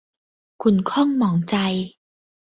[0.61, 1.55] ขุ่นข้องหมองใจ